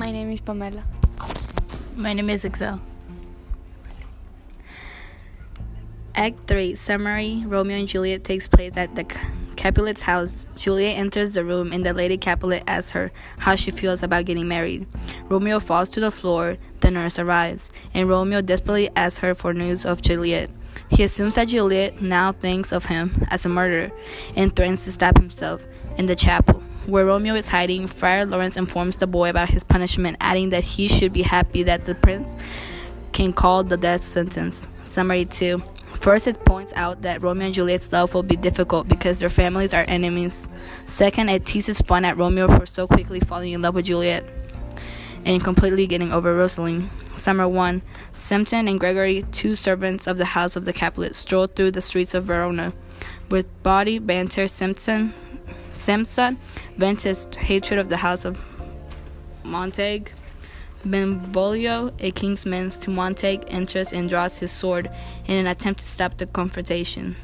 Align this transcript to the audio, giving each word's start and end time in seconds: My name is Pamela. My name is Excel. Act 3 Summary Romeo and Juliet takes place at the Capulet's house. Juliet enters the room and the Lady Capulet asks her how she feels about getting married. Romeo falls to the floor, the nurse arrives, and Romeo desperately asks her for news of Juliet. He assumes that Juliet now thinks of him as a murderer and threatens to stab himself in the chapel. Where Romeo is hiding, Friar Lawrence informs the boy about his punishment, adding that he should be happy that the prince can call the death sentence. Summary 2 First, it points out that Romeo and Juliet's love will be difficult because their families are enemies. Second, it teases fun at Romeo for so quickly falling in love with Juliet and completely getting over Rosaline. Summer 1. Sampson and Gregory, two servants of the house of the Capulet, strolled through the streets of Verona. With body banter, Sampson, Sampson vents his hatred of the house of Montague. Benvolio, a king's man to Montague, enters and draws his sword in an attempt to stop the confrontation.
My 0.00 0.10
name 0.12 0.32
is 0.32 0.40
Pamela. 0.40 0.82
My 1.94 2.14
name 2.14 2.30
is 2.30 2.46
Excel. 2.46 2.80
Act 6.14 6.38
3 6.46 6.74
Summary 6.74 7.44
Romeo 7.46 7.76
and 7.76 7.86
Juliet 7.86 8.24
takes 8.24 8.48
place 8.48 8.78
at 8.78 8.94
the 8.94 9.04
Capulet's 9.56 10.00
house. 10.00 10.46
Juliet 10.56 10.96
enters 10.96 11.34
the 11.34 11.44
room 11.44 11.70
and 11.70 11.84
the 11.84 11.92
Lady 11.92 12.16
Capulet 12.16 12.64
asks 12.66 12.92
her 12.92 13.12
how 13.36 13.54
she 13.56 13.70
feels 13.70 14.02
about 14.02 14.24
getting 14.24 14.48
married. 14.48 14.86
Romeo 15.28 15.60
falls 15.60 15.90
to 15.90 16.00
the 16.00 16.10
floor, 16.10 16.56
the 16.80 16.90
nurse 16.90 17.18
arrives, 17.18 17.70
and 17.92 18.08
Romeo 18.08 18.40
desperately 18.40 18.88
asks 18.96 19.18
her 19.18 19.34
for 19.34 19.52
news 19.52 19.84
of 19.84 20.00
Juliet. 20.00 20.48
He 20.88 21.02
assumes 21.02 21.34
that 21.34 21.48
Juliet 21.48 22.00
now 22.00 22.32
thinks 22.32 22.72
of 22.72 22.86
him 22.86 23.26
as 23.28 23.44
a 23.44 23.50
murderer 23.50 23.92
and 24.34 24.56
threatens 24.56 24.84
to 24.84 24.92
stab 24.92 25.18
himself 25.18 25.66
in 25.98 26.06
the 26.06 26.16
chapel. 26.16 26.62
Where 26.90 27.06
Romeo 27.06 27.36
is 27.36 27.48
hiding, 27.48 27.86
Friar 27.86 28.26
Lawrence 28.26 28.56
informs 28.56 28.96
the 28.96 29.06
boy 29.06 29.30
about 29.30 29.50
his 29.50 29.62
punishment, 29.62 30.16
adding 30.20 30.48
that 30.48 30.64
he 30.64 30.88
should 30.88 31.12
be 31.12 31.22
happy 31.22 31.62
that 31.62 31.84
the 31.84 31.94
prince 31.94 32.34
can 33.12 33.32
call 33.32 33.62
the 33.62 33.76
death 33.76 34.02
sentence. 34.02 34.66
Summary 34.86 35.24
2 35.24 35.62
First, 35.92 36.26
it 36.26 36.44
points 36.44 36.72
out 36.74 37.02
that 37.02 37.22
Romeo 37.22 37.46
and 37.46 37.54
Juliet's 37.54 37.92
love 37.92 38.12
will 38.12 38.24
be 38.24 38.34
difficult 38.34 38.88
because 38.88 39.20
their 39.20 39.28
families 39.28 39.72
are 39.72 39.84
enemies. 39.86 40.48
Second, 40.86 41.28
it 41.28 41.46
teases 41.46 41.80
fun 41.80 42.04
at 42.04 42.16
Romeo 42.16 42.48
for 42.48 42.66
so 42.66 42.88
quickly 42.88 43.20
falling 43.20 43.52
in 43.52 43.62
love 43.62 43.76
with 43.76 43.84
Juliet 43.84 44.24
and 45.24 45.44
completely 45.44 45.86
getting 45.86 46.10
over 46.10 46.34
Rosaline. 46.34 46.90
Summer 47.14 47.46
1. 47.46 47.82
Sampson 48.14 48.66
and 48.66 48.80
Gregory, 48.80 49.22
two 49.30 49.54
servants 49.54 50.08
of 50.08 50.18
the 50.18 50.24
house 50.24 50.56
of 50.56 50.64
the 50.64 50.72
Capulet, 50.72 51.14
strolled 51.14 51.54
through 51.54 51.70
the 51.70 51.82
streets 51.82 52.14
of 52.14 52.24
Verona. 52.24 52.72
With 53.30 53.62
body 53.62 54.00
banter, 54.00 54.48
Sampson, 54.48 55.14
Sampson 55.72 56.36
vents 56.76 57.02
his 57.02 57.26
hatred 57.36 57.78
of 57.78 57.88
the 57.88 57.96
house 57.96 58.24
of 58.24 58.40
Montague. 59.44 60.12
Benvolio, 60.84 61.92
a 61.98 62.10
king's 62.10 62.46
man 62.46 62.70
to 62.70 62.90
Montague, 62.90 63.44
enters 63.48 63.92
and 63.92 64.08
draws 64.08 64.38
his 64.38 64.50
sword 64.50 64.90
in 65.26 65.36
an 65.36 65.46
attempt 65.46 65.80
to 65.80 65.86
stop 65.86 66.16
the 66.16 66.26
confrontation. 66.26 67.16